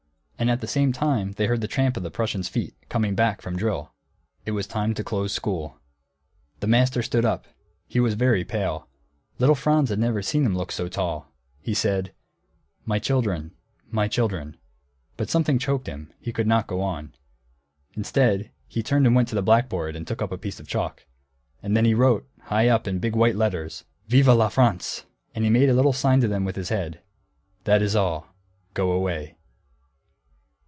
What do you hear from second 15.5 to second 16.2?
choked him;